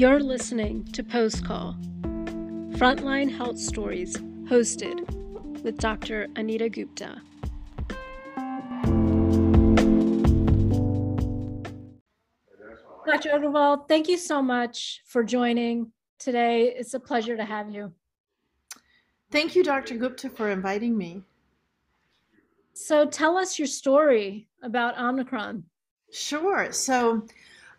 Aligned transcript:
You're 0.00 0.20
listening 0.20 0.86
to 0.92 1.04
Post 1.04 1.44
Call, 1.44 1.76
Frontline 2.78 3.30
Health 3.30 3.58
Stories, 3.58 4.16
hosted 4.48 4.98
with 5.62 5.76
Dr. 5.76 6.26
Anita 6.36 6.70
Gupta. 6.70 7.20
Dr. 13.04 13.28
Agrawal, 13.28 13.86
thank 13.88 14.08
you 14.08 14.16
so 14.16 14.40
much 14.40 15.02
for 15.04 15.22
joining 15.22 15.92
today. 16.18 16.74
It's 16.74 16.94
a 16.94 17.00
pleasure 17.00 17.36
to 17.36 17.44
have 17.44 17.68
you. 17.68 17.92
Thank 19.30 19.54
you, 19.54 19.62
Dr. 19.62 19.98
Gupta, 19.98 20.30
for 20.30 20.48
inviting 20.48 20.96
me. 20.96 21.24
So 22.72 23.04
tell 23.04 23.36
us 23.36 23.58
your 23.58 23.68
story 23.68 24.48
about 24.62 24.98
Omicron. 24.98 25.64
Sure. 26.10 26.72
So, 26.72 27.26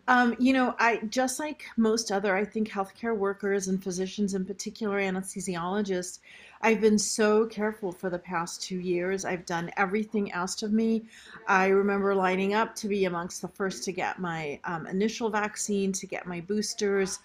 um, 0.08 0.34
you 0.38 0.52
know, 0.52 0.74
I 0.78 0.96
just 1.08 1.38
like 1.38 1.64
most 1.76 2.10
other, 2.10 2.36
I 2.36 2.44
think, 2.44 2.68
healthcare 2.68 3.16
workers 3.16 3.68
and 3.68 3.82
physicians, 3.82 4.34
in 4.34 4.44
particular 4.44 5.00
anesthesiologists, 5.00 6.18
I've 6.60 6.80
been 6.80 6.98
so 6.98 7.46
careful 7.46 7.90
for 7.90 8.08
the 8.08 8.18
past 8.18 8.62
two 8.62 8.78
years. 8.78 9.24
I've 9.24 9.44
done 9.46 9.70
everything 9.76 10.30
asked 10.30 10.62
of 10.62 10.72
me. 10.72 11.04
I 11.48 11.66
remember 11.66 12.14
lining 12.14 12.54
up 12.54 12.74
to 12.76 12.88
be 12.88 13.04
amongst 13.04 13.42
the 13.42 13.48
first 13.48 13.84
to 13.84 13.92
get 13.92 14.20
my 14.20 14.60
um, 14.64 14.86
initial 14.86 15.28
vaccine, 15.28 15.92
to 15.92 16.06
get 16.06 16.26
my 16.26 16.40
boosters, 16.40 17.18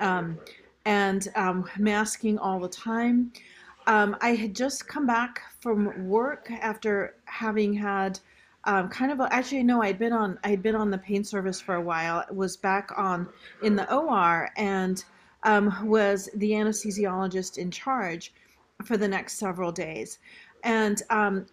um, 0.00 0.38
and 0.84 1.28
um, 1.36 1.68
masking 1.78 2.38
all 2.38 2.58
the 2.58 2.68
time. 2.68 3.32
Um, 3.86 4.16
I 4.20 4.34
had 4.34 4.54
just 4.54 4.88
come 4.88 5.06
back 5.06 5.40
from 5.60 6.08
work 6.08 6.50
after 6.60 7.14
having 7.24 7.74
had 7.74 8.18
um, 8.64 8.88
kind 8.88 9.10
of 9.10 9.20
actually 9.30 9.62
no 9.62 9.82
i'd 9.82 9.98
been 9.98 10.12
on 10.12 10.38
i'd 10.44 10.62
been 10.62 10.74
on 10.74 10.90
the 10.90 10.98
pain 10.98 11.24
service 11.24 11.60
for 11.60 11.76
a 11.76 11.80
while. 11.80 12.24
Was 12.30 12.56
back 12.56 12.90
on 12.96 13.28
in 13.62 13.76
the 13.76 13.92
or 13.94 14.50
and 14.56 15.04
um, 15.42 15.74
was 15.88 16.28
the 16.34 16.50
anesthesiologist 16.50 17.56
in 17.56 17.70
charge 17.70 18.34
for 18.84 18.96
the 18.96 19.08
next 19.08 19.38
several 19.38 19.72
days. 19.72 20.18
And 20.64 21.02
um, 21.08 21.46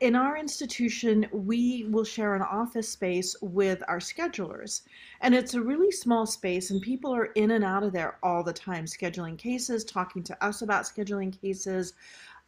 in 0.00 0.16
our 0.16 0.36
institution 0.36 1.26
we 1.30 1.86
will 1.90 2.04
share 2.04 2.34
an 2.34 2.42
office 2.42 2.88
space 2.88 3.36
with 3.40 3.82
our 3.86 3.98
schedulers. 3.98 4.82
And 5.20 5.34
it's 5.34 5.54
a 5.54 5.60
really 5.60 5.92
small 5.92 6.26
space 6.26 6.70
and 6.70 6.80
people 6.80 7.14
are 7.14 7.26
in 7.36 7.52
and 7.52 7.64
out 7.64 7.82
of 7.82 7.92
there 7.92 8.18
all 8.22 8.42
the 8.42 8.52
time 8.52 8.86
scheduling 8.86 9.38
cases 9.38 9.84
talking 9.84 10.22
to 10.24 10.44
us 10.44 10.62
about 10.62 10.84
scheduling 10.84 11.38
cases. 11.40 11.92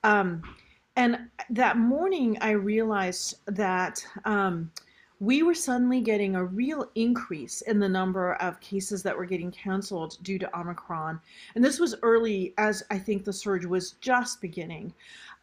Um, 0.03 0.43
and 0.97 1.19
that 1.51 1.77
morning, 1.77 2.37
I 2.41 2.51
realized 2.51 3.37
that 3.47 4.05
um, 4.25 4.71
we 5.21 5.43
were 5.43 5.55
suddenly 5.55 6.01
getting 6.01 6.35
a 6.35 6.45
real 6.45 6.91
increase 6.95 7.61
in 7.63 7.79
the 7.79 7.89
number 7.89 8.35
of 8.37 8.59
cases 8.61 9.03
that 9.03 9.17
were 9.17 9.27
getting 9.27 9.51
canceled 9.51 10.17
due 10.23 10.39
to 10.39 10.59
Omicron. 10.59 11.21
And 11.55 11.65
this 11.65 11.79
was 11.79 11.95
early, 12.03 12.55
as 12.57 12.83
I 12.91 12.99
think 12.99 13.25
the 13.25 13.33
surge 13.33 13.67
was 13.67 13.93
just 14.01 14.41
beginning. 14.41 14.95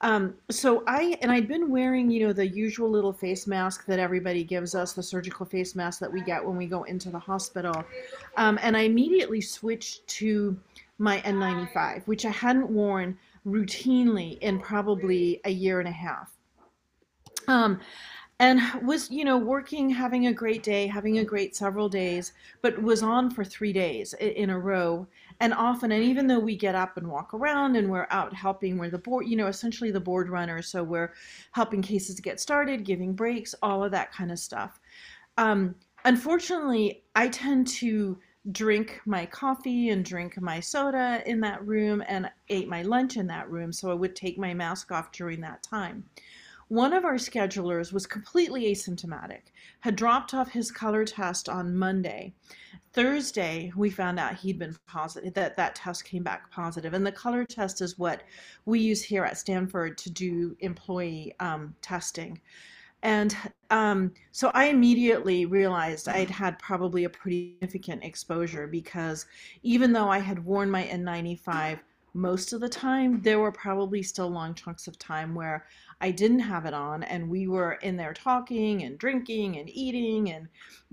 Um, 0.02 0.36
so 0.50 0.84
I, 0.88 1.18
and 1.22 1.32
I'd 1.32 1.48
been 1.48 1.70
wearing, 1.70 2.10
you 2.10 2.26
know, 2.26 2.34
the 2.34 2.48
usual 2.48 2.90
little 2.90 3.14
face 3.14 3.48
mask 3.48 3.86
that 3.86 4.00
everybody 4.00 4.44
gives 4.44 4.74
us, 4.76 4.94
the 4.94 5.04
surgical 5.04 5.46
face 5.46 5.76
mask 5.76 6.00
that 6.00 6.12
we 6.12 6.22
get 6.22 6.44
when 6.44 6.58
we 6.58 6.66
go 6.66 6.84
into 6.84 7.10
the 7.10 7.20
hospital. 7.20 7.84
Um, 8.36 8.60
and 8.62 8.76
I 8.76 8.82
immediately 8.82 9.42
switched 9.42 10.06
to 10.08 10.58
my 10.98 11.20
N95, 11.22 12.06
which 12.08 12.26
I 12.26 12.32
hadn't 12.32 12.70
worn 12.70 13.18
routinely 13.48 14.38
in 14.40 14.60
probably 14.60 15.40
a 15.46 15.52
year 15.52 15.80
and 15.80 15.88
a 15.88 15.92
half. 15.92 16.32
Um, 17.48 17.80
and 18.40 18.62
was 18.84 19.10
you 19.10 19.26
know 19.26 19.38
working 19.38 19.90
having 19.90 20.28
a 20.28 20.34
great 20.34 20.62
day 20.62 20.86
having 20.86 21.18
a 21.18 21.24
great 21.24 21.56
several 21.56 21.90
days 21.90 22.34
but 22.62 22.82
was 22.82 23.02
on 23.02 23.30
for 23.30 23.44
three 23.44 23.74
days 23.74 24.14
in 24.20 24.50
a 24.52 24.60
row 24.60 25.08
and 25.40 25.54
often 25.54 25.92
and 25.92 26.04
even 26.04 26.28
though 26.28 26.40
we 26.40 26.56
get 26.56 26.76
up 26.76 26.98
and 26.98 27.08
walk 27.08 27.34
around 27.34 27.76
and 27.76 27.90
we're 27.90 28.08
out 28.12 28.34
helping 28.34 28.78
we're 28.78 28.90
the 28.90 28.98
board 28.98 29.28
you 29.28 29.36
know 29.36 29.48
essentially 29.48 29.92
the 29.92 30.00
board 30.00 30.30
runner 30.30 30.62
so 30.62 30.84
we're 30.84 31.14
helping 31.52 31.82
cases 31.82 32.20
get 32.20 32.40
started 32.40 32.86
giving 32.86 33.14
breaks 33.14 33.56
all 33.64 33.84
of 33.84 33.92
that 33.92 34.12
kind 34.12 34.32
of 34.32 34.38
stuff 34.38 34.80
um, 35.38 35.74
unfortunately 36.06 37.04
i 37.16 37.28
tend 37.28 37.68
to 37.68 38.18
drink 38.52 39.02
my 39.06 39.26
coffee 39.26 39.90
and 39.90 40.06
drink 40.06 40.40
my 40.42 40.60
soda 40.60 41.22
in 41.26 41.40
that 41.42 41.66
room 41.66 42.04
and 42.08 42.30
ate 42.50 42.68
my 42.68 42.82
lunch 42.82 43.18
in 43.18 43.28
that 43.28 43.50
room. 43.50 43.74
So 43.74 43.92
I 43.92 43.94
would 43.94 44.16
take 44.16 44.38
my 44.38 44.54
mask 44.54 44.92
off 44.92 45.12
during 45.12 45.42
that 45.42 45.64
time. 45.64 46.06
One 46.70 46.92
of 46.92 47.06
our 47.06 47.16
schedulers 47.16 47.94
was 47.94 48.06
completely 48.06 48.66
asymptomatic, 48.66 49.54
had 49.80 49.96
dropped 49.96 50.34
off 50.34 50.52
his 50.52 50.70
color 50.70 51.06
test 51.06 51.48
on 51.48 51.78
Monday. 51.78 52.34
Thursday, 52.92 53.72
we 53.76 53.90
found 53.90 54.20
out 54.20 54.36
he'd 54.36 54.60
been 54.60 54.76
positive, 54.86 55.34
that 55.36 55.56
that 55.56 55.76
test 55.76 56.04
came 56.04 56.24
back 56.24 56.52
positive. 56.52 56.94
And 56.94 57.06
the 57.06 57.12
color 57.12 57.46
test 57.46 57.82
is 57.82 57.98
what 57.98 58.24
we 58.66 58.82
use 58.82 59.02
here 59.02 59.24
at 59.24 59.38
Stanford 59.38 59.98
to 60.00 60.10
do 60.10 60.58
employee 60.60 61.34
um, 61.40 61.74
testing. 61.82 62.42
And 63.04 63.36
um, 63.70 64.14
so 64.32 64.52
I 64.54 64.66
immediately 64.66 65.46
realized 65.46 66.08
I'd 66.08 66.30
had 66.30 66.58
probably 66.58 67.04
a 67.04 67.10
pretty 67.10 67.56
significant 67.60 68.04
exposure 68.04 68.68
because 68.68 69.26
even 69.62 69.94
though 69.94 70.10
I 70.10 70.20
had 70.20 70.44
worn 70.44 70.72
my 70.72 70.84
N95 70.84 71.80
most 72.14 72.54
of 72.54 72.62
the 72.62 72.70
time, 72.70 73.22
there 73.22 73.40
were 73.40 73.52
probably 73.52 74.02
still 74.02 74.30
long 74.30 74.56
chunks 74.56 74.88
of 74.88 74.98
time 74.98 75.36
where 75.36 75.66
I 76.02 76.10
didn't 76.10 76.40
have 76.40 76.66
it 76.66 76.74
on 76.74 77.04
and 77.04 77.30
we 77.30 77.48
were 77.48 77.74
in 77.74 77.98
there 77.98 78.14
talking 78.14 78.84
and 78.84 78.98
drinking 78.98 79.58
and 79.58 79.70
eating 79.70 80.32
and, 80.32 80.48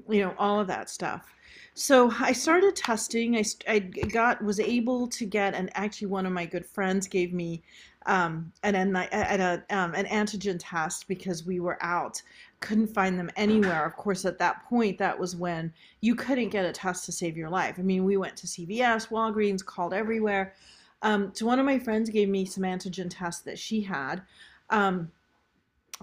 you 0.08 0.22
know, 0.22 0.34
all 0.38 0.60
of 0.60 0.66
that 0.66 0.90
stuff. 0.90 1.34
So 1.74 2.12
I 2.20 2.32
started 2.32 2.76
testing. 2.76 3.36
I, 3.36 3.44
I 3.66 3.78
got 3.80 4.42
was 4.42 4.60
able 4.60 5.08
to 5.08 5.26
get, 5.26 5.54
and 5.54 5.70
actually 5.74 6.06
one 6.06 6.24
of 6.24 6.32
my 6.32 6.46
good 6.46 6.64
friends 6.64 7.08
gave 7.08 7.32
me 7.32 7.62
um, 8.06 8.52
an, 8.62 8.74
an, 8.74 8.94
a, 9.40 9.64
um, 9.70 9.94
an 9.94 10.04
antigen 10.06 10.56
test 10.58 11.08
because 11.08 11.46
we 11.46 11.60
were 11.60 11.78
out, 11.82 12.20
couldn't 12.60 12.88
find 12.88 13.18
them 13.18 13.30
anywhere. 13.36 13.84
Of 13.84 13.96
course, 13.96 14.24
at 14.24 14.38
that 14.38 14.64
point, 14.68 14.98
that 14.98 15.18
was 15.18 15.36
when 15.36 15.72
you 16.00 16.14
couldn't 16.14 16.50
get 16.50 16.64
a 16.64 16.72
test 16.72 17.04
to 17.06 17.12
save 17.12 17.36
your 17.36 17.50
life. 17.50 17.76
I 17.78 17.82
mean, 17.82 18.04
we 18.04 18.16
went 18.16 18.36
to 18.38 18.46
CVS, 18.46 19.08
Walgreens, 19.08 19.64
called 19.64 19.94
everywhere. 19.94 20.54
Um, 21.02 21.32
so 21.34 21.46
one 21.46 21.58
of 21.58 21.66
my 21.66 21.78
friends 21.78 22.10
gave 22.10 22.28
me 22.28 22.44
some 22.44 22.64
antigen 22.64 23.08
tests 23.10 23.42
that 23.42 23.58
she 23.58 23.80
had. 23.82 24.22
Um, 24.70 25.10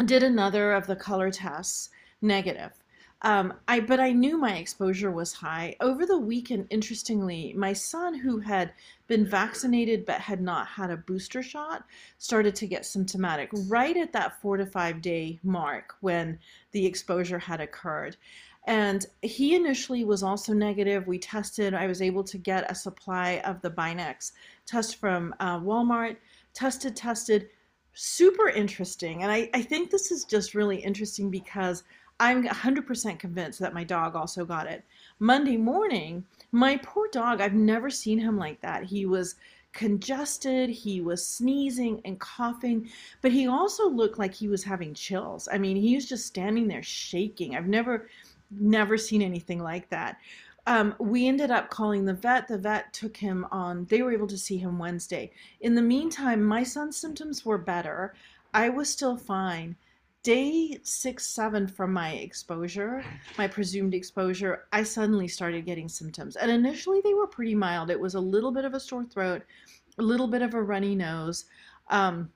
did 0.06 0.23
another 0.23 0.73
of 0.73 0.88
the 0.88 0.95
color 0.95 1.31
tests, 1.31 1.90
negative. 2.22 2.72
Um, 3.24 3.54
I 3.68 3.80
but 3.80 4.00
I 4.00 4.12
knew 4.12 4.38
my 4.38 4.56
exposure 4.56 5.12
was 5.12 5.34
high 5.34 5.76
over 5.80 6.06
the 6.06 6.18
weekend. 6.18 6.68
Interestingly, 6.70 7.54
my 7.56 7.74
son, 7.74 8.16
who 8.16 8.40
had 8.40 8.74
been 9.08 9.26
vaccinated 9.26 10.06
but 10.06 10.20
had 10.20 10.42
not 10.42 10.68
had 10.68 10.90
a 10.90 10.98
booster 10.98 11.44
shot, 11.44 11.86
started 12.18 12.56
to 12.56 12.68
get 12.68 12.86
symptomatic 12.86 13.50
right 13.68 13.96
at 13.96 14.14
that 14.14 14.42
four 14.42 14.58
to 14.58 14.66
five 14.66 15.02
day 15.02 15.40
mark 15.44 15.96
when 16.02 16.40
the 16.72 16.86
exposure 16.86 17.40
had 17.40 17.62
occurred. 17.62 18.18
And 18.66 19.06
he 19.22 19.56
initially 19.56 20.03
was 20.03 20.24
also 20.24 20.53
negative. 20.53 21.08
We 21.08 21.18
tested. 21.18 21.74
I 21.74 21.88
was 21.88 22.02
able 22.02 22.24
to 22.26 22.38
get 22.38 22.70
a 22.70 22.76
supply 22.76 23.42
of 23.44 23.62
the 23.62 23.72
Binax 23.72 24.34
test 24.66 24.98
from 24.98 25.34
uh, 25.40 25.59
Walmart. 25.59 26.18
Tested, 26.53 26.96
tested. 26.96 27.50
Super 27.94 28.50
interesting. 28.50 29.24
And 29.24 29.32
I, 29.32 29.50
I 29.53 29.62
think 29.62 29.90
this 29.90 30.12
is 30.12 30.26
just 30.26 30.53
really 30.53 30.78
interesting 30.78 31.32
because 31.32 31.84
I'm 32.22 32.48
100% 32.48 33.18
convinced 33.18 33.58
that 33.59 33.74
my 33.74 33.84
dog 33.84 34.16
also 34.16 34.46
got 34.46 34.68
it. 34.68 34.84
Monday 35.18 35.58
morning, 35.58 36.24
my 36.52 36.78
poor 36.78 37.08
dog, 37.12 37.42
I've 37.42 37.56
never 37.56 37.90
seen 37.90 38.20
him 38.20 38.38
like 38.38 38.62
that. 38.62 38.84
He 38.84 39.08
was 39.08 39.38
congested, 39.74 40.70
he 40.70 41.02
was 41.02 41.26
sneezing 41.26 42.00
and 42.06 42.20
coughing, 42.20 42.88
but 43.22 43.32
he 43.32 43.48
also 43.48 43.90
looked 43.90 44.20
like 44.20 44.36
he 44.36 44.48
was 44.48 44.64
having 44.64 44.94
chills. 44.94 45.50
I 45.52 45.58
mean, 45.58 45.76
he 45.76 45.96
was 45.96 46.08
just 46.08 46.28
standing 46.28 46.68
there 46.68 46.84
shaking. 46.84 47.56
I've 47.56 47.68
never 47.68 48.08
never 48.52 48.97
seen 49.00 49.24
anything 49.24 49.64
like 49.64 49.90
that. 49.90 50.17
Um, 50.67 50.94
we 51.00 51.28
ended 51.28 51.50
up 51.50 51.72
calling 51.72 52.06
the 52.06 52.14
vet. 52.14 52.47
The 52.47 52.58
vet 52.59 52.94
took 52.94 53.17
him 53.17 53.47
on, 53.52 53.85
they 53.85 54.03
were 54.03 54.12
able 54.12 54.28
to 54.28 54.38
see 54.38 54.58
him 54.58 54.78
Wednesday. 54.78 55.32
In 55.62 55.74
the 55.74 55.82
meantime, 55.82 56.44
my 56.44 56.62
son's 56.62 56.97
symptoms 56.97 57.44
were 57.46 57.58
better. 57.58 58.14
I 58.53 58.70
was 58.70 58.90
still 58.90 59.17
fine 59.17 59.76
day 60.23 60.78
six, 60.84 61.28
seven 61.28 61.68
from 61.68 61.91
my 61.91 62.12
exposure, 62.12 63.03
my 63.38 63.47
presumed 63.47 63.94
exposure, 63.94 64.66
I 64.72 64.84
suddenly 64.84 65.28
started 65.28 65.66
getting 65.66 65.90
symptoms. 65.90 66.35
And 66.35 66.52
initially 66.52 67.02
they 67.03 67.14
were 67.14 67.28
pretty 67.28 67.56
mild. 67.56 67.90
It 67.90 68.00
was 68.00 68.16
a 68.16 68.20
little 68.20 68.52
bit 68.52 68.66
of 68.66 68.73
a 68.73 68.79
sore 68.79 69.06
throat, 69.06 69.44
a 69.97 70.03
little 70.03 70.28
bit 70.28 70.41
of 70.41 70.53
a 70.53 70.62
runny 70.62 70.96
nose. 70.96 71.46
Um, 71.90 72.29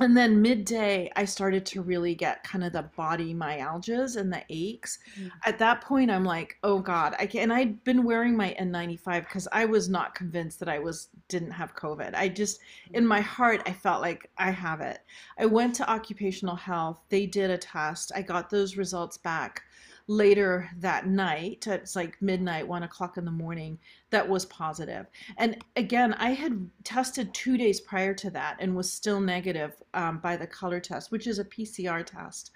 and 0.00 0.16
then 0.16 0.40
midday 0.42 1.10
i 1.16 1.24
started 1.24 1.64
to 1.64 1.82
really 1.82 2.14
get 2.14 2.42
kind 2.44 2.64
of 2.64 2.72
the 2.72 2.82
body 2.96 3.34
myalgias 3.34 4.16
and 4.16 4.32
the 4.32 4.42
aches. 4.50 4.98
Mm-hmm. 5.18 5.28
at 5.44 5.58
that 5.58 5.80
point 5.80 6.10
i'm 6.10 6.24
like 6.24 6.56
oh 6.62 6.78
god 6.78 7.14
i 7.18 7.26
can 7.26 7.42
and 7.42 7.52
i'd 7.52 7.82
been 7.84 8.04
wearing 8.04 8.36
my 8.36 8.54
n95 8.60 9.24
because 9.24 9.48
i 9.52 9.64
was 9.64 9.88
not 9.88 10.14
convinced 10.14 10.58
that 10.60 10.68
i 10.68 10.78
was 10.78 11.08
didn't 11.28 11.50
have 11.50 11.74
covid. 11.74 12.14
I 12.14 12.28
just 12.28 12.60
in 12.92 13.06
my 13.06 13.20
heart 13.20 13.62
i 13.66 13.72
felt 13.72 14.00
like 14.00 14.30
i 14.38 14.50
have 14.50 14.80
it. 14.80 15.00
I 15.38 15.46
went 15.46 15.74
to 15.76 15.90
occupational 15.90 16.56
health. 16.56 17.00
They 17.08 17.26
did 17.26 17.50
a 17.50 17.58
test. 17.58 18.12
I 18.14 18.22
got 18.22 18.50
those 18.50 18.76
results 18.76 19.18
back 19.18 19.62
later 20.08 20.70
that 20.78 21.06
night. 21.06 21.66
It's 21.66 21.96
like 21.96 22.20
midnight, 22.20 22.66
one 22.66 22.84
o'clock 22.84 23.16
in 23.16 23.24
the 23.24 23.30
morning. 23.30 23.78
That 24.10 24.28
was 24.28 24.44
positive. 24.46 25.06
And 25.36 25.62
again, 25.74 26.14
I 26.14 26.30
had 26.30 26.70
tested 26.84 27.34
two 27.34 27.56
days 27.56 27.80
prior 27.80 28.14
to 28.14 28.30
that 28.30 28.56
and 28.60 28.76
was 28.76 28.92
still 28.92 29.20
negative 29.20 29.74
um, 29.94 30.18
by 30.18 30.36
the 30.36 30.46
color 30.46 30.80
test, 30.80 31.10
which 31.10 31.26
is 31.26 31.38
a 31.38 31.44
PCR 31.44 32.04
test. 32.04 32.52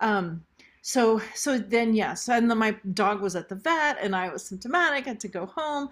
Um, 0.00 0.44
so 0.84 1.20
so 1.34 1.58
then 1.58 1.94
yes 1.94 2.28
and 2.28 2.50
then 2.50 2.58
my 2.58 2.76
dog 2.92 3.22
was 3.22 3.36
at 3.36 3.48
the 3.48 3.54
vet 3.54 3.96
and 4.02 4.16
i 4.16 4.28
was 4.28 4.44
symptomatic 4.44 5.06
had 5.06 5.20
to 5.20 5.28
go 5.28 5.46
home 5.46 5.88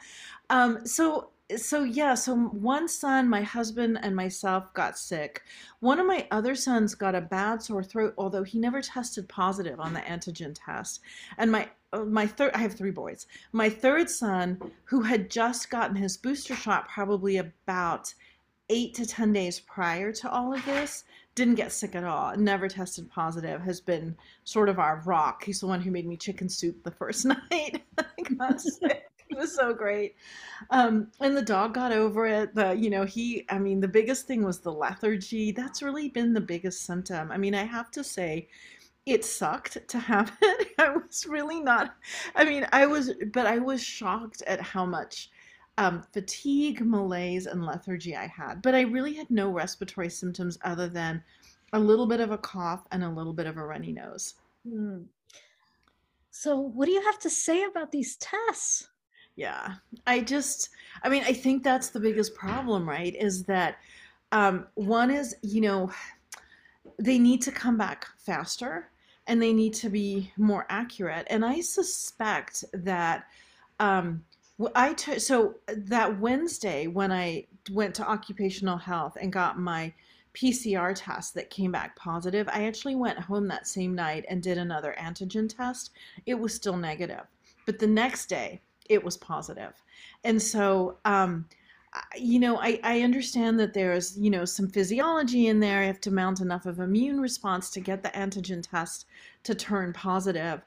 um, 0.51 0.85
so 0.85 1.31
so 1.57 1.83
yeah 1.85 2.15
so 2.15 2.35
one 2.35 2.89
son 2.89 3.29
my 3.29 3.43
husband 3.43 3.99
and 4.03 4.15
myself 4.15 4.73
got 4.75 4.99
sick. 4.99 5.43
One 5.81 5.99
of 5.99 6.07
my 6.07 6.27
other 6.31 6.55
sons 6.55 6.95
got 6.95 7.15
a 7.15 7.21
bad 7.21 7.63
sore 7.63 7.83
throat 7.83 8.15
although 8.19 8.43
he 8.43 8.59
never 8.59 8.81
tested 8.81 9.29
positive 9.29 9.81
on 9.81 9.93
the 9.93 10.01
antigen 10.01 10.55
test. 10.55 11.01
And 11.39 11.51
my 11.51 11.69
uh, 11.93 12.05
my 12.05 12.27
third 12.27 12.53
i 12.55 12.59
have 12.59 12.75
three 12.75 12.91
boys. 12.91 13.27
My 13.53 13.69
third 13.69 14.11
son 14.11 14.61
who 14.85 15.03
had 15.03 15.31
just 15.31 15.71
gotten 15.71 15.97
his 15.97 16.17
booster 16.17 16.55
shot 16.55 16.89
probably 16.89 17.39
about 17.39 18.13
eight 18.69 18.95
to 18.95 19.07
ten 19.07 19.33
days 19.33 19.61
prior 19.61 20.13
to 20.13 20.31
all 20.31 20.55
of 20.55 20.65
this 20.65 21.05
didn't 21.35 21.55
get 21.57 21.73
sick 21.73 21.95
at 21.95 22.05
all 22.05 22.37
never 22.37 22.69
tested 22.69 23.11
positive 23.11 23.61
has 23.63 23.81
been 23.81 24.17
sort 24.45 24.69
of 24.69 24.79
our 24.79 25.03
rock. 25.07 25.45
He's 25.45 25.61
the 25.61 25.67
one 25.67 25.81
who 25.81 25.91
made 25.91 26.07
me 26.07 26.17
chicken 26.17 26.49
soup 26.49 26.83
the 26.85 26.91
first 26.91 27.25
night 27.51 27.83
i 27.99 28.23
got 28.39 28.61
sick 28.61 29.10
it 29.37 29.39
was 29.39 29.55
so 29.55 29.73
great. 29.73 30.17
Um, 30.71 31.09
and 31.21 31.37
the 31.37 31.43
dog 31.43 31.75
got 31.75 31.93
over 31.93 32.27
it. 32.27 32.55
The, 32.55 32.73
you 32.73 32.91
know, 32.91 33.05
he, 33.05 33.47
I 33.49 33.59
mean, 33.59 33.81
the 33.81 33.89
biggest 33.89 34.27
thing 34.27 34.45
was 34.45 34.61
the 34.61 34.73
lethargy. 34.73 35.53
That's 35.53 35.83
really 35.83 36.09
been 36.09 36.33
the 36.33 36.41
biggest 36.41 36.85
symptom. 36.85 37.31
I 37.31 37.37
mean, 37.37 37.55
I 37.55 37.65
have 37.65 37.91
to 37.93 38.05
say, 38.05 38.49
it 39.07 39.25
sucked 39.25 39.89
to 39.89 39.99
have 39.99 40.37
it. 40.43 40.69
I 40.79 40.91
was 40.91 41.27
really 41.27 41.61
not, 41.61 41.95
I 42.35 42.45
mean, 42.45 42.67
I 42.73 42.87
was, 42.87 43.13
but 43.33 43.47
I 43.47 43.59
was 43.59 43.83
shocked 43.83 44.43
at 44.47 44.61
how 44.61 44.85
much 44.85 45.31
um, 45.79 46.03
fatigue, 46.13 46.85
malaise, 46.85 47.47
and 47.47 47.65
lethargy 47.65 48.15
I 48.17 48.27
had. 48.27 48.61
But 48.63 48.75
I 48.75 48.83
really 48.83 49.15
had 49.15 49.31
no 49.31 49.51
respiratory 49.51 50.11
symptoms 50.11 50.59
other 50.63 50.89
than 50.89 51.23
a 51.73 51.79
little 51.79 52.07
bit 52.07 52.21
of 52.21 52.31
a 52.31 52.39
cough 52.39 52.87
and 52.91 53.03
a 53.03 53.09
little 53.09 53.33
bit 53.33 53.47
of 53.47 53.57
a 53.57 53.65
runny 53.65 53.93
nose. 53.93 54.35
Mm. 54.69 55.07
So, 56.31 56.59
what 56.59 56.87
do 56.87 56.93
you 56.93 57.03
have 57.03 57.19
to 57.21 57.31
say 57.31 57.65
about 57.65 57.93
these 57.93 58.17
tests? 58.17 58.90
Yeah. 59.41 59.77
I 60.07 60.21
just, 60.21 60.69
I 61.03 61.09
mean, 61.09 61.23
I 61.25 61.33
think 61.33 61.65
that's 61.65 61.89
the 61.89 61.99
biggest 61.99 62.35
problem, 62.35 62.87
right? 62.87 63.17
Is 63.17 63.45
that 63.45 63.79
um, 64.33 64.67
one 64.75 65.11
is, 65.11 65.35
you 65.41 65.63
know, 65.63 65.91
they 66.99 67.19
need 67.19 67.41
to 67.41 67.51
come 67.51 67.79
back 67.79 68.07
faster 68.19 68.91
and 69.27 69.41
they 69.41 69.55
need 69.55 69.73
to 69.77 69.89
be 69.89 70.31
more 70.37 70.67
accurate. 70.69 71.27
And 71.31 71.43
I 71.43 71.63
suspect 71.63 72.67
that 72.75 73.29
um, 73.79 74.23
I 74.75 74.93
took, 74.93 75.21
so 75.21 75.55
that 75.69 76.21
Wednesday 76.21 76.87
when 76.87 77.11
I 77.11 77.47
went 77.71 77.95
to 77.95 78.07
occupational 78.07 78.77
health 78.77 79.17
and 79.19 79.33
got 79.33 79.59
my 79.59 79.91
PCR 80.35 80.93
test 80.95 81.33
that 81.33 81.49
came 81.49 81.73
back 81.73 81.97
positive, 81.97 82.47
I 82.53 82.67
actually 82.67 82.95
went 82.95 83.19
home 83.19 83.49
that 83.49 83.67
same 83.67 83.95
night 83.95 84.27
and 84.29 84.43
did 84.43 84.59
another 84.59 84.95
antigen 84.99 85.49
test. 85.49 85.93
It 86.27 86.35
was 86.35 86.53
still 86.53 86.77
negative. 86.77 87.25
But 87.65 87.79
the 87.79 87.87
next 87.87 88.27
day, 88.27 88.61
it 88.91 89.03
was 89.03 89.17
positive. 89.17 89.83
And 90.25 90.43
so, 90.43 90.99
um, 91.05 91.47
you 92.17 92.39
know, 92.39 92.59
I, 92.59 92.79
I 92.83 93.01
understand 93.01 93.59
that 93.61 93.73
there's, 93.73 94.19
you 94.19 94.31
know, 94.31 94.45
some 94.45 94.69
physiology 94.69 95.47
in 95.47 95.61
there. 95.61 95.81
I 95.81 95.87
have 95.87 96.01
to 96.03 96.11
mount 96.11 96.41
enough 96.41 96.67
of 96.67 96.81
immune 96.81 97.21
response 97.21 97.71
to 97.71 97.81
get 97.81 98.03
the 98.03 98.11
antigen 98.11 98.63
test 98.69 99.07
to 99.45 99.55
turn 99.55 99.93
positive. 99.93 100.61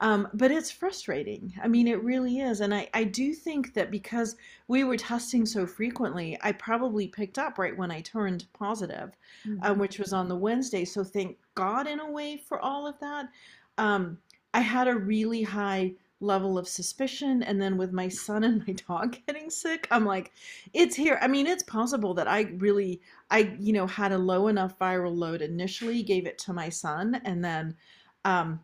Um, 0.00 0.28
but 0.34 0.52
it's 0.52 0.70
frustrating. 0.70 1.52
I 1.60 1.66
mean, 1.66 1.88
it 1.88 2.02
really 2.04 2.38
is. 2.38 2.60
And 2.60 2.72
I, 2.72 2.88
I 2.94 3.02
do 3.02 3.34
think 3.34 3.74
that 3.74 3.90
because 3.90 4.36
we 4.68 4.84
were 4.84 4.96
testing 4.96 5.44
so 5.44 5.66
frequently, 5.66 6.38
I 6.42 6.52
probably 6.52 7.08
picked 7.08 7.38
up 7.38 7.58
right 7.58 7.76
when 7.76 7.90
I 7.90 8.00
turned 8.02 8.46
positive, 8.52 9.10
um, 9.44 9.52
mm-hmm. 9.52 9.64
um, 9.64 9.78
which 9.78 9.98
was 9.98 10.12
on 10.12 10.28
the 10.28 10.36
Wednesday. 10.36 10.84
So 10.84 11.02
thank 11.02 11.36
God 11.56 11.88
in 11.88 11.98
a 11.98 12.10
way 12.10 12.36
for 12.36 12.60
all 12.60 12.86
of 12.86 12.94
that. 13.00 13.28
Um, 13.76 14.18
I 14.54 14.60
had 14.60 14.86
a 14.86 14.94
really 14.94 15.42
high 15.42 15.94
level 16.20 16.58
of 16.58 16.66
suspicion 16.66 17.42
and 17.44 17.60
then 17.60 17.76
with 17.76 17.92
my 17.92 18.08
son 18.08 18.42
and 18.44 18.66
my 18.66 18.74
dog 18.88 19.16
getting 19.26 19.50
sick 19.50 19.86
i'm 19.90 20.04
like 20.04 20.32
it's 20.72 20.96
here. 20.96 21.18
I 21.22 21.28
mean 21.28 21.46
it's 21.46 21.62
possible 21.62 22.12
that 22.14 22.28
i 22.28 22.42
really 22.58 23.00
i 23.30 23.54
you 23.58 23.72
know 23.72 23.86
had 23.86 24.12
a 24.12 24.18
low 24.18 24.48
enough 24.48 24.78
viral 24.78 25.16
load 25.16 25.42
initially 25.42 26.02
gave 26.02 26.26
it 26.26 26.38
to 26.38 26.52
my 26.52 26.68
son 26.68 27.20
and 27.24 27.44
then 27.44 27.76
um, 28.24 28.60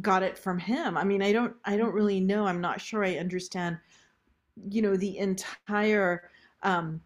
got 0.00 0.22
it 0.22 0.36
from 0.36 0.58
him. 0.58 0.96
I 0.96 1.04
mean 1.04 1.22
i 1.22 1.32
don't 1.32 1.54
i 1.64 1.76
don't 1.76 1.94
really 1.94 2.20
know. 2.20 2.46
I'm 2.46 2.60
not 2.60 2.80
sure 2.80 3.04
i 3.04 3.16
understand 3.16 3.78
you 4.70 4.82
know 4.82 4.96
the 4.96 5.18
entire 5.18 6.30
um, 6.62 7.00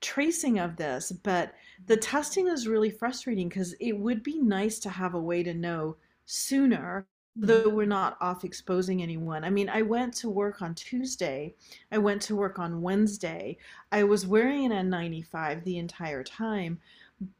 tracing 0.00 0.58
of 0.58 0.76
this 0.76 1.12
but 1.12 1.54
the 1.86 1.96
testing 1.96 2.48
is 2.48 2.68
really 2.68 2.90
frustrating 2.90 3.48
because 3.48 3.74
it 3.80 3.96
would 3.96 4.22
be 4.22 4.40
nice 4.40 4.78
to 4.80 4.90
have 4.90 5.14
a 5.14 5.20
way 5.20 5.42
to 5.42 5.54
know 5.54 5.96
sooner 6.26 7.06
though 7.36 7.68
we're 7.68 7.86
not 7.86 8.16
off 8.20 8.44
exposing 8.44 9.02
anyone. 9.02 9.44
I 9.44 9.50
mean, 9.50 9.68
I 9.68 9.82
went 9.82 10.14
to 10.14 10.30
work 10.30 10.62
on 10.62 10.74
Tuesday. 10.74 11.54
I 11.92 11.98
went 11.98 12.22
to 12.22 12.36
work 12.36 12.58
on 12.58 12.80
Wednesday. 12.80 13.58
I 13.92 14.04
was 14.04 14.26
wearing 14.26 14.72
an 14.72 14.90
N95 14.90 15.62
the 15.64 15.78
entire 15.78 16.24
time. 16.24 16.78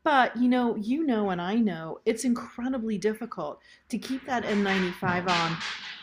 But, 0.05 0.37
you 0.37 0.49
know, 0.49 0.77
you 0.77 1.05
know, 1.05 1.31
and 1.31 1.41
I 1.41 1.57
know 1.57 2.01
it's 2.07 2.25
incredibly 2.25 2.97
difficult 2.97 3.61
to 3.91 3.99
keep 3.99 4.25
that 4.27 4.45
N95 4.45 5.29
on, 5.29 5.57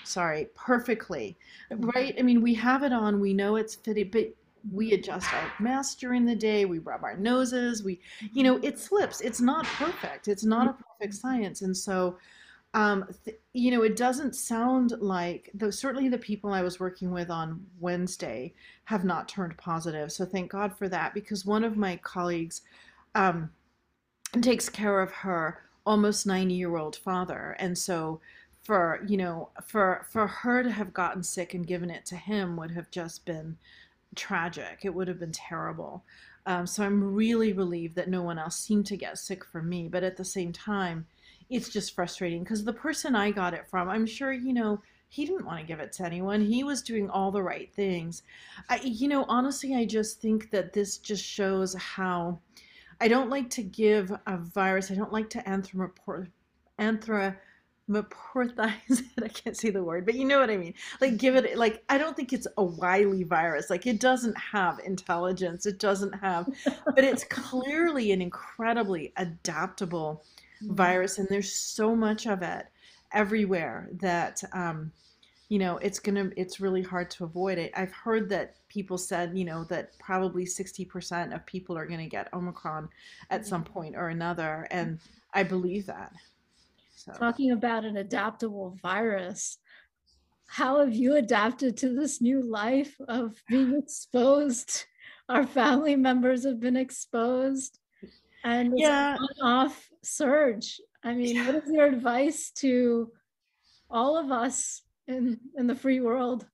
sorry, 0.03 0.49
perfectly, 0.55 1.37
right? 1.71 2.15
I 2.17 2.21
mean, 2.21 2.41
we 2.41 2.53
have 2.55 2.83
it 2.83 2.93
on, 2.93 3.19
we 3.19 3.33
know 3.33 3.55
it's 3.55 3.73
fitted, 3.73 4.11
but 4.11 4.31
we 4.71 4.93
adjust 4.93 5.33
our 5.33 5.51
masks 5.59 5.95
during 5.95 6.23
the 6.23 6.35
day, 6.35 6.65
we 6.65 6.79
rub 6.79 7.03
our 7.03 7.17
noses, 7.17 7.83
we, 7.83 7.99
you 8.31 8.43
know, 8.43 8.59
it 8.61 8.79
slips. 8.79 9.21
It's 9.21 9.41
not 9.41 9.65
perfect. 9.65 10.27
It's 10.27 10.45
not 10.45 10.67
a 10.67 10.71
mm-hmm. 10.71 10.83
perfect 10.99 11.15
science. 11.15 11.61
And 11.63 11.75
so, 11.75 12.17
um, 12.73 13.05
th- 13.23 13.39
you 13.53 13.71
know, 13.71 13.83
it 13.83 13.95
doesn't 13.95 14.35
sound 14.35 14.93
like 14.99 15.51
though 15.53 15.69
certainly 15.69 16.09
the 16.09 16.17
people 16.17 16.51
I 16.51 16.63
was 16.63 16.79
working 16.79 17.11
with 17.11 17.29
on 17.29 17.65
Wednesday 17.79 18.53
have 18.85 19.05
not 19.05 19.29
turned 19.29 19.55
positive. 19.57 20.11
So 20.11 20.25
thank 20.25 20.51
God 20.51 20.75
for 20.75 20.89
that 20.89 21.13
because 21.13 21.45
one 21.45 21.63
of 21.63 21.77
my 21.77 21.97
colleagues 21.97 22.61
um, 23.15 23.51
takes 24.41 24.69
care 24.69 25.01
of 25.01 25.11
her 25.11 25.61
almost 25.85 26.25
90 26.25 26.53
year 26.55 26.75
old 26.77 26.95
father. 26.95 27.55
And 27.59 27.77
so 27.77 28.21
for, 28.63 29.01
you 29.07 29.17
know, 29.17 29.49
for 29.65 30.07
for 30.09 30.25
her 30.25 30.63
to 30.63 30.71
have 30.71 30.93
gotten 30.93 31.21
sick 31.21 31.53
and 31.53 31.67
given 31.67 31.91
it 31.91 32.05
to 32.07 32.15
him 32.15 32.55
would 32.57 32.71
have 32.71 32.89
just 32.89 33.25
been 33.25 33.57
tragic. 34.15 34.79
It 34.83 34.93
would 34.95 35.07
have 35.07 35.19
been 35.19 35.31
terrible. 35.31 36.03
Um, 36.45 36.65
so 36.65 36.83
I'm 36.83 37.13
really 37.13 37.53
relieved 37.53 37.95
that 37.95 38.09
no 38.09 38.23
one 38.23 38.39
else 38.39 38.57
seemed 38.57 38.85
to 38.87 38.97
get 38.97 39.17
sick 39.17 39.45
from 39.45 39.69
me. 39.69 39.87
But 39.89 40.03
at 40.03 40.17
the 40.17 40.25
same 40.25 40.51
time, 40.51 41.05
it's 41.53 41.69
just 41.69 41.93
frustrating 41.95 42.43
because 42.43 42.63
the 42.63 42.73
person 42.73 43.15
I 43.15 43.31
got 43.31 43.53
it 43.53 43.67
from, 43.69 43.89
I'm 43.89 44.05
sure, 44.05 44.33
you 44.33 44.53
know, 44.53 44.81
he 45.09 45.25
didn't 45.25 45.45
want 45.45 45.59
to 45.59 45.65
give 45.65 45.79
it 45.79 45.91
to 45.93 46.05
anyone. 46.05 46.41
He 46.41 46.63
was 46.63 46.81
doing 46.81 47.07
all 47.09 47.31
the 47.31 47.43
right 47.43 47.71
things. 47.73 48.23
I, 48.69 48.79
you 48.83 49.07
know, 49.07 49.25
honestly, 49.27 49.75
I 49.75 49.85
just 49.85 50.19
think 50.19 50.49
that 50.49 50.73
this 50.73 50.97
just 50.97 51.23
shows 51.23 51.75
how 51.75 52.39
I 52.99 53.07
don't 53.07 53.29
like 53.29 53.49
to 53.51 53.63
give 53.63 54.11
a 54.25 54.37
virus, 54.37 54.89
I 54.89 54.95
don't 54.95 55.13
like 55.13 55.29
to 55.31 55.39
anthropomorphize 55.47 56.29
it. 57.89 59.05
I 59.23 59.27
can't 59.27 59.57
say 59.57 59.69
the 59.69 59.83
word, 59.83 60.05
but 60.05 60.15
you 60.15 60.25
know 60.25 60.39
what 60.39 60.49
I 60.49 60.57
mean. 60.57 60.73
Like, 60.99 61.17
give 61.17 61.35
it, 61.35 61.57
like, 61.57 61.83
I 61.89 61.97
don't 61.97 62.15
think 62.15 62.33
it's 62.33 62.47
a 62.57 62.63
wily 62.63 63.23
virus. 63.23 63.69
Like, 63.69 63.85
it 63.85 63.99
doesn't 63.99 64.37
have 64.37 64.79
intelligence, 64.79 65.65
it 65.65 65.79
doesn't 65.79 66.13
have, 66.13 66.49
but 66.85 67.03
it's 67.03 67.25
clearly 67.25 68.11
an 68.13 68.21
incredibly 68.21 69.13
adaptable. 69.17 70.23
Virus, 70.67 71.17
and 71.17 71.27
there's 71.29 71.53
so 71.53 71.95
much 71.95 72.25
of 72.25 72.41
it 72.41 72.65
everywhere 73.11 73.89
that 73.93 74.43
um, 74.53 74.91
you 75.49 75.59
know 75.59 75.77
it's 75.77 75.99
gonna 75.99 76.31
it's 76.35 76.59
really 76.59 76.81
hard 76.81 77.09
to 77.11 77.23
avoid 77.23 77.57
it. 77.57 77.71
I've 77.75 77.91
heard 77.91 78.29
that 78.29 78.55
people 78.69 78.97
said 78.97 79.37
you 79.37 79.45
know 79.45 79.63
that 79.65 79.97
probably 79.99 80.45
60% 80.45 81.33
of 81.33 81.45
people 81.45 81.77
are 81.77 81.85
gonna 81.85 82.07
get 82.07 82.33
Omicron 82.33 82.89
at 83.29 83.45
some 83.45 83.63
mm-hmm. 83.63 83.73
point 83.73 83.95
or 83.95 84.09
another, 84.09 84.67
and 84.71 84.99
I 85.33 85.43
believe 85.43 85.85
that. 85.87 86.11
So. 86.95 87.11
Talking 87.13 87.51
about 87.51 87.83
an 87.83 87.97
adaptable 87.97 88.77
virus, 88.81 89.57
how 90.47 90.79
have 90.79 90.93
you 90.93 91.15
adapted 91.15 91.75
to 91.77 91.93
this 91.93 92.21
new 92.21 92.41
life 92.41 92.95
of 93.07 93.41
being 93.49 93.75
exposed? 93.83 94.85
Our 95.29 95.47
family 95.47 95.95
members 95.95 96.45
have 96.45 96.59
been 96.59 96.75
exposed, 96.75 97.79
and 98.43 98.73
yeah. 98.77 99.17
off 99.41 99.89
surge. 100.03 100.79
I 101.03 101.13
mean, 101.13 101.45
what 101.45 101.55
is 101.55 101.71
your 101.71 101.85
advice 101.85 102.51
to 102.57 103.11
all 103.89 104.17
of 104.17 104.31
us 104.31 104.81
in 105.07 105.39
in 105.57 105.67
the 105.67 105.75
free 105.75 105.99
world? 105.99 106.45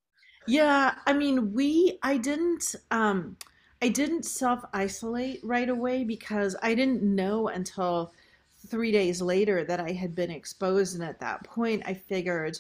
Yeah, 0.48 0.96
I 1.06 1.14
mean, 1.14 1.54
we 1.54 2.00
I 2.04 2.18
didn't 2.18 2.76
um 2.92 3.38
I 3.82 3.90
didn't 3.90 4.26
self 4.26 4.64
isolate 4.74 5.40
right 5.44 5.70
away 5.70 6.04
because 6.04 6.56
I 6.62 6.74
didn't 6.76 7.04
know 7.04 7.48
until 7.50 8.14
3 8.68 8.92
days 8.92 9.22
later 9.22 9.64
that 9.64 9.80
I 9.80 9.92
had 9.92 10.14
been 10.16 10.32
exposed 10.32 10.96
and 10.96 11.04
at 11.04 11.20
that 11.22 11.44
point 11.44 11.84
I 11.86 11.94
figured 11.94 12.60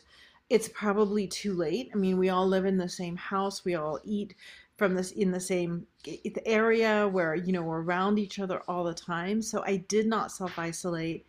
it's 0.50 0.70
probably 0.70 1.28
too 1.28 1.54
late. 1.54 1.90
I 1.94 1.98
mean, 1.98 2.18
we 2.18 2.30
all 2.30 2.48
live 2.48 2.66
in 2.66 2.78
the 2.78 2.90
same 2.90 3.16
house. 3.16 3.66
We 3.66 3.76
all 3.76 4.00
eat 4.04 4.34
from 4.80 4.96
this 4.96 5.12
in 5.12 5.30
the 5.30 5.40
same 5.40 5.86
area 6.46 7.08
where 7.08 7.36
you 7.36 7.52
know 7.52 7.62
we're 7.62 7.84
around 7.84 8.18
each 8.18 8.40
other 8.40 8.62
all 8.68 8.84
the 8.84 8.94
time. 8.94 9.42
So 9.42 9.62
I 9.66 9.78
did 9.78 10.08
not 10.08 10.32
self 10.32 10.58
isolate. 10.58 11.28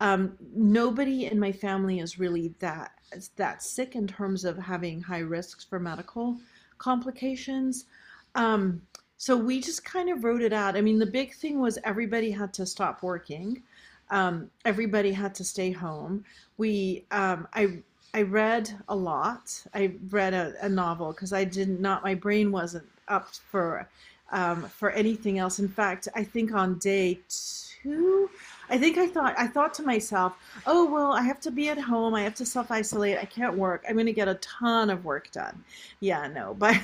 Um, 0.00 0.36
nobody 0.54 1.26
in 1.26 1.40
my 1.40 1.50
family 1.50 1.98
is 1.98 2.18
really 2.18 2.54
that 2.60 2.92
that 3.36 3.62
sick 3.62 3.96
in 3.96 4.06
terms 4.06 4.44
of 4.44 4.56
having 4.58 5.00
high 5.00 5.18
risks 5.18 5.64
for 5.64 5.80
medical 5.80 6.36
complications. 6.78 7.86
Um, 8.34 8.82
so 9.16 9.36
we 9.36 9.60
just 9.60 9.84
kind 9.84 10.08
of 10.08 10.24
wrote 10.24 10.42
it 10.42 10.52
out. 10.52 10.76
I 10.76 10.80
mean, 10.80 10.98
the 10.98 11.06
big 11.06 11.34
thing 11.34 11.60
was 11.60 11.78
everybody 11.84 12.30
had 12.30 12.54
to 12.54 12.64
stop 12.64 13.02
working. 13.02 13.62
Um, 14.10 14.50
everybody 14.64 15.12
had 15.12 15.34
to 15.36 15.44
stay 15.44 15.70
home. 15.70 16.24
We, 16.56 17.04
um, 17.10 17.46
I 17.52 17.82
I 18.12 18.22
read 18.22 18.76
a 18.88 18.96
lot. 18.96 19.64
I 19.74 19.92
read 20.10 20.34
a, 20.34 20.54
a 20.62 20.68
novel 20.68 21.12
because 21.12 21.32
I 21.32 21.44
did 21.44 21.80
not. 21.80 22.02
My 22.02 22.14
brain 22.14 22.50
wasn't 22.50 22.86
up 23.08 23.28
for 23.34 23.88
um, 24.32 24.62
for 24.64 24.90
anything 24.90 25.38
else. 25.38 25.58
In 25.58 25.68
fact, 25.68 26.08
I 26.14 26.24
think 26.24 26.52
on 26.52 26.78
day 26.78 27.20
two, 27.28 28.30
I 28.68 28.78
think 28.78 28.98
I 28.98 29.06
thought 29.06 29.34
I 29.38 29.46
thought 29.46 29.74
to 29.74 29.82
myself, 29.82 30.36
"Oh 30.66 30.90
well, 30.90 31.12
I 31.12 31.22
have 31.22 31.40
to 31.42 31.50
be 31.50 31.68
at 31.68 31.78
home. 31.78 32.14
I 32.14 32.22
have 32.22 32.34
to 32.36 32.46
self 32.46 32.70
isolate. 32.70 33.18
I 33.18 33.24
can't 33.24 33.56
work. 33.56 33.84
I'm 33.88 33.94
going 33.94 34.06
to 34.06 34.12
get 34.12 34.28
a 34.28 34.34
ton 34.34 34.90
of 34.90 35.04
work 35.04 35.30
done." 35.30 35.62
Yeah, 36.00 36.26
no, 36.26 36.54
but 36.58 36.76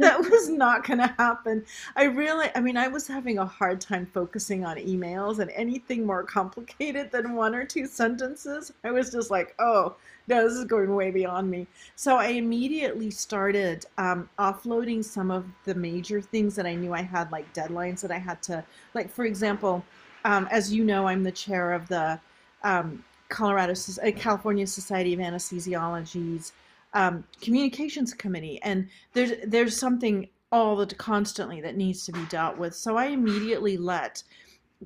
that 0.00 0.18
was 0.18 0.48
not 0.48 0.86
going 0.86 0.98
to 0.98 1.14
happen. 1.18 1.64
I 1.96 2.04
really, 2.04 2.48
I 2.54 2.60
mean, 2.60 2.76
I 2.76 2.88
was 2.88 3.06
having 3.06 3.38
a 3.38 3.44
hard 3.44 3.80
time 3.80 4.06
focusing 4.12 4.64
on 4.64 4.76
emails 4.76 5.38
and 5.38 5.50
anything 5.52 6.06
more 6.06 6.22
complicated 6.22 7.10
than 7.10 7.34
one 7.34 7.54
or 7.54 7.64
two 7.64 7.86
sentences. 7.86 8.72
I 8.84 8.90
was 8.90 9.10
just 9.10 9.30
like, 9.30 9.54
oh, 9.58 9.94
no, 10.28 10.44
this 10.44 10.56
is 10.56 10.64
going 10.64 10.94
way 10.94 11.10
beyond 11.10 11.50
me. 11.50 11.66
So 11.96 12.16
I 12.16 12.28
immediately 12.28 13.10
started 13.10 13.86
um, 13.98 14.28
offloading 14.38 15.04
some 15.04 15.30
of 15.30 15.44
the 15.64 15.74
major 15.74 16.20
things 16.20 16.54
that 16.56 16.66
I 16.66 16.74
knew 16.74 16.92
I 16.92 17.02
had, 17.02 17.30
like 17.32 17.52
deadlines 17.52 18.00
that 18.00 18.10
I 18.10 18.18
had 18.18 18.42
to, 18.44 18.64
like, 18.94 19.10
for 19.10 19.24
example, 19.24 19.84
um, 20.24 20.48
as 20.50 20.72
you 20.72 20.84
know, 20.84 21.06
I'm 21.08 21.22
the 21.22 21.32
chair 21.32 21.72
of 21.72 21.88
the 21.88 22.20
um, 22.62 23.04
Colorado, 23.28 23.74
California 24.16 24.66
Society 24.66 25.14
of 25.14 25.20
Anesthesiologists 25.20 26.52
um, 26.94 27.24
communications 27.40 28.14
committee, 28.14 28.60
and 28.62 28.88
there's 29.12 29.32
there's 29.46 29.76
something 29.76 30.28
all 30.52 30.76
the 30.76 30.86
constantly 30.94 31.60
that 31.60 31.76
needs 31.76 32.04
to 32.06 32.12
be 32.12 32.24
dealt 32.26 32.58
with. 32.58 32.74
So 32.74 32.96
I 32.96 33.06
immediately 33.06 33.76
let 33.76 34.22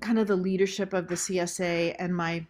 kind 0.00 0.18
of 0.18 0.26
the 0.26 0.37
leadership 0.37 0.92
of 0.92 1.08
the 1.08 1.14
CSA 1.14 1.96
and 1.99 2.14
my 2.14 2.46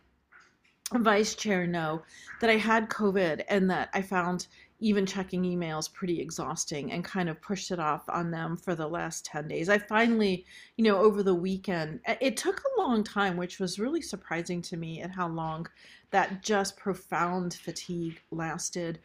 vice 0.92 1.34
chair 1.34 1.66
know 1.66 2.02
that 2.40 2.50
I 2.50 2.56
had 2.56 2.88
COVID 2.88 3.44
and 3.48 3.70
that 3.70 3.90
I 3.94 4.02
found 4.02 4.46
even 4.80 5.06
checking 5.06 5.44
emails 5.44 5.90
pretty 5.92 6.20
exhausting 6.20 6.92
and 6.92 7.04
kind 7.04 7.28
of 7.28 7.40
pushed 7.40 7.70
it 7.70 7.78
off 7.78 8.02
on 8.08 8.30
them 8.30 8.56
for 8.56 8.74
the 8.74 8.86
last 8.86 9.24
10 9.24 9.48
days. 9.48 9.68
I 9.68 9.78
finally, 9.78 10.44
you 10.76 10.84
know, 10.84 10.98
over 10.98 11.22
the 11.22 11.34
weekend, 11.34 12.00
it 12.20 12.36
took 12.36 12.60
a 12.60 12.80
long 12.80 13.02
time, 13.02 13.36
which 13.36 13.58
was 13.58 13.78
really 13.78 14.02
surprising 14.02 14.60
to 14.62 14.76
me 14.76 15.00
at 15.00 15.10
how 15.10 15.28
long 15.28 15.66
that 16.10 16.42
just 16.42 16.76
profound 16.76 17.54
fatigue 17.54 18.20
lasted 18.30 18.98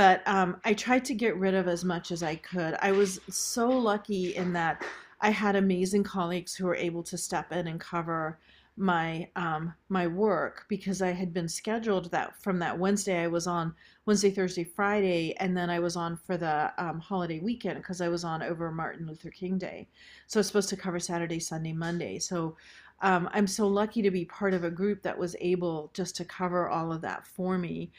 but 0.00 0.26
um, 0.26 0.56
I 0.64 0.72
tried 0.72 1.04
to 1.04 1.14
get 1.14 1.36
rid 1.36 1.52
of 1.52 1.68
as 1.68 1.84
much 1.84 2.10
as 2.10 2.22
I 2.22 2.36
could. 2.36 2.74
I 2.80 2.90
was 2.90 3.20
so 3.28 3.68
lucky 3.68 4.34
in 4.34 4.50
that 4.54 4.82
I 5.20 5.28
had 5.28 5.56
amazing 5.56 6.04
colleagues 6.04 6.54
who 6.54 6.64
were 6.64 6.74
able 6.74 7.02
to 7.02 7.18
step 7.18 7.52
in 7.52 7.66
and 7.66 7.78
cover 7.78 8.38
my 8.78 9.28
um, 9.36 9.74
my 9.90 10.06
work 10.06 10.64
because 10.70 11.02
I 11.02 11.10
had 11.10 11.34
been 11.34 11.48
scheduled 11.48 12.10
that 12.12 12.42
from 12.42 12.58
that 12.60 12.78
Wednesday 12.78 13.22
I 13.22 13.26
was 13.26 13.46
on 13.46 13.74
Wednesday, 14.06 14.30
Thursday, 14.30 14.64
Friday, 14.64 15.34
and 15.36 15.54
then 15.54 15.68
I 15.68 15.80
was 15.80 15.96
on 15.96 16.16
for 16.16 16.38
the 16.38 16.72
um, 16.78 16.98
holiday 16.98 17.40
weekend 17.40 17.76
because 17.76 18.00
I 18.00 18.08
was 18.08 18.24
on 18.24 18.42
over 18.42 18.72
Martin 18.72 19.06
Luther 19.06 19.28
King 19.28 19.58
Day. 19.58 19.86
So 20.28 20.38
I 20.38 20.40
was 20.40 20.46
supposed 20.46 20.70
to 20.70 20.78
cover 20.78 20.98
Saturday, 20.98 21.40
Sunday, 21.40 21.74
Monday. 21.74 22.18
So 22.18 22.56
um, 23.02 23.28
I'm 23.32 23.46
so 23.46 23.66
lucky 23.66 24.02
to 24.02 24.10
be 24.10 24.24
part 24.24 24.54
of 24.54 24.64
a 24.64 24.70
group 24.70 25.02
that 25.02 25.18
was 25.18 25.36
able 25.40 25.90
just 25.94 26.16
to 26.16 26.24
cover 26.24 26.68
all 26.68 26.92
of 26.92 27.00
that 27.02 27.26
for 27.26 27.58
me 27.58 27.90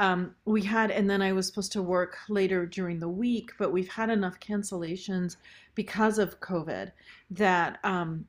um, 0.00 0.34
we 0.46 0.62
had, 0.62 0.90
and 0.90 1.08
then 1.08 1.20
I 1.20 1.32
was 1.32 1.46
supposed 1.46 1.72
to 1.72 1.82
work 1.82 2.16
later 2.28 2.64
during 2.64 2.98
the 2.98 3.08
week, 3.08 3.52
but 3.58 3.70
we've 3.70 3.90
had 3.90 4.08
enough 4.08 4.40
cancellations 4.40 5.36
because 5.74 6.18
of 6.18 6.40
COVID 6.40 6.92
that 7.32 7.78
um, 7.84 8.24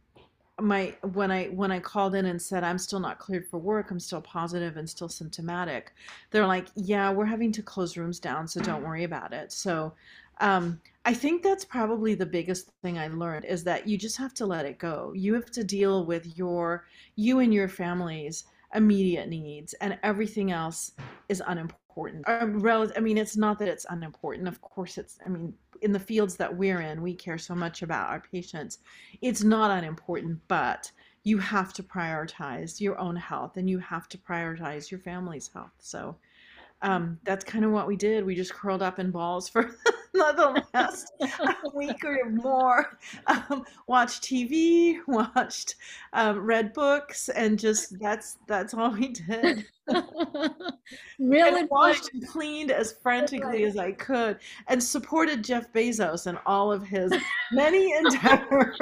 my 0.59 0.93
when 1.13 1.31
I 1.31 1.45
when 1.45 1.71
I 1.71 1.79
called 1.79 2.13
in 2.13 2.25
and 2.25 2.41
said 2.41 2.65
I'm 2.65 2.77
still 2.77 2.99
not 2.99 3.19
cleared 3.19 3.47
for 3.47 3.57
work, 3.57 3.89
I'm 3.89 4.01
still 4.01 4.21
positive 4.21 4.75
and 4.75 4.89
still 4.89 5.07
symptomatic. 5.07 5.93
They're 6.31 6.45
like, 6.45 6.67
yeah, 6.75 7.09
we're 7.09 7.25
having 7.25 7.53
to 7.53 7.63
close 7.63 7.95
rooms 7.95 8.19
down, 8.19 8.49
so 8.49 8.59
don't 8.59 8.83
worry 8.83 9.05
about 9.05 9.31
it. 9.31 9.53
So 9.53 9.93
um, 10.41 10.81
I 11.03 11.13
think 11.13 11.41
that's 11.41 11.65
probably 11.65 12.13
the 12.13 12.25
biggest 12.25 12.69
thing 12.83 12.99
I 12.99 13.07
learned 13.07 13.45
is 13.45 13.63
that 13.63 13.87
you 13.87 13.97
just 13.97 14.17
have 14.17 14.33
to 14.35 14.45
let 14.45 14.65
it 14.65 14.77
go. 14.77 15.13
You 15.15 15.33
have 15.33 15.49
to 15.51 15.63
deal 15.63 16.05
with 16.05 16.37
your 16.37 16.85
you 17.15 17.39
and 17.39 17.53
your 17.53 17.67
family's 17.67 18.43
immediate 18.73 19.27
needs 19.27 19.73
and 19.75 19.97
everything 20.03 20.51
else 20.51 20.93
is 21.27 21.43
unimportant 21.47 22.23
i 22.27 22.99
mean 23.01 23.17
it's 23.17 23.35
not 23.35 23.59
that 23.59 23.67
it's 23.67 23.85
unimportant 23.89 24.47
of 24.47 24.61
course 24.61 24.97
it's 24.97 25.19
i 25.25 25.29
mean 25.29 25.53
in 25.81 25.91
the 25.91 25.99
fields 25.99 26.37
that 26.37 26.55
we're 26.55 26.79
in 26.79 27.01
we 27.01 27.13
care 27.13 27.37
so 27.37 27.53
much 27.53 27.81
about 27.81 28.09
our 28.09 28.21
patients 28.31 28.77
it's 29.21 29.43
not 29.43 29.77
unimportant 29.77 30.39
but 30.47 30.89
you 31.23 31.37
have 31.37 31.73
to 31.73 31.83
prioritize 31.83 32.79
your 32.79 32.97
own 32.97 33.17
health 33.17 33.57
and 33.57 33.69
you 33.69 33.77
have 33.77 34.07
to 34.07 34.17
prioritize 34.17 34.89
your 34.89 35.01
family's 35.01 35.49
health 35.53 35.73
so 35.79 36.15
um, 36.81 37.19
that's 37.23 37.45
kind 37.45 37.63
of 37.63 37.71
what 37.71 37.87
we 37.87 37.95
did. 37.95 38.25
We 38.25 38.35
just 38.35 38.53
curled 38.53 38.81
up 38.81 38.99
in 38.99 39.11
balls 39.11 39.47
for 39.47 39.75
the 40.13 40.63
last 40.73 41.13
week 41.73 42.03
or 42.03 42.29
more. 42.29 42.97
Um, 43.27 43.63
watched 43.87 44.23
TV, 44.23 44.97
watched, 45.07 45.75
um, 46.11 46.39
read 46.39 46.73
books, 46.73 47.29
and 47.29 47.57
just 47.57 47.97
that's 47.99 48.37
that's 48.45 48.73
all 48.73 48.91
we 48.91 49.09
did. 49.09 49.65
really 51.19 51.61
and 51.61 51.69
washed 51.69 52.09
and 52.13 52.27
cleaned 52.27 52.71
as 52.71 52.95
frantically 53.01 53.63
as 53.63 53.77
I 53.77 53.93
could, 53.93 54.39
and 54.67 54.83
supported 54.83 55.45
Jeff 55.45 55.71
Bezos 55.71 56.27
and 56.27 56.37
all 56.45 56.73
of 56.73 56.83
his 56.83 57.13
many 57.53 57.93
endeavors 57.93 58.77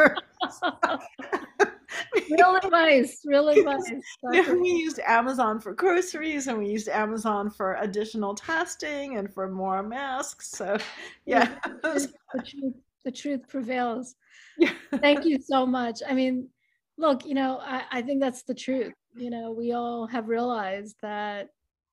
real 2.29 2.55
advice, 2.63 3.21
real 3.25 3.49
advice. 3.49 3.91
we 4.23 4.69
used 4.69 4.99
Amazon 4.99 5.59
for 5.59 5.73
groceries 5.73 6.47
and 6.47 6.57
we 6.57 6.67
used 6.67 6.87
Amazon 6.87 7.49
for 7.49 7.75
additional 7.75 8.35
testing 8.35 9.17
and 9.17 9.33
for 9.33 9.49
more 9.49 9.83
masks. 9.83 10.49
So, 10.49 10.77
yeah. 11.25 11.55
the, 11.83 12.11
truth, 12.45 12.75
the 13.05 13.11
truth 13.11 13.47
prevails. 13.47 14.15
Yeah. 14.61 14.73
Thank 14.97 15.23
you 15.23 15.39
so 15.41 15.65
much. 15.65 16.01
I 16.05 16.13
mean, 16.13 16.49
look, 16.97 17.25
you 17.25 17.33
know, 17.33 17.61
I, 17.61 17.83
I 17.91 18.01
think 18.01 18.19
that's 18.19 18.43
the 18.43 18.53
truth. 18.53 18.91
You 19.15 19.29
know, 19.29 19.51
we 19.51 19.71
all 19.71 20.05
have 20.07 20.27
realized 20.27 20.97
that 21.01 21.47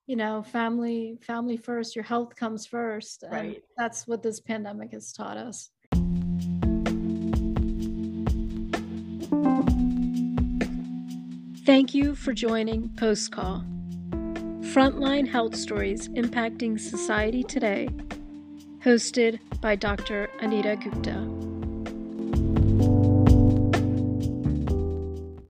you 0.09 0.17
know 0.17 0.43
family 0.43 1.19
family 1.21 1.57
first 1.57 1.95
your 1.95 2.05
health 2.05 2.35
comes 2.35 2.67
first 2.67 3.23
and 3.25 3.33
right. 3.33 3.63
that's 3.77 4.07
what 4.07 4.23
this 4.23 4.41
pandemic 4.41 4.93
has 4.93 5.13
taught 5.13 5.37
us 5.37 5.71
Thank 9.29 9.71
you 9.71 9.76
for 12.15 12.33
joining 12.33 12.91
Post 12.91 13.33
Call. 13.33 13.65
Frontline 14.73 15.27
Health 15.27 15.57
Stories 15.57 16.09
Impacting 16.11 16.79
Society 16.79 17.43
Today, 17.43 17.89
hosted 18.85 19.41
by 19.61 19.75
Dr. 19.75 20.31
Anita 20.41 20.77
Gupta. 20.77 21.56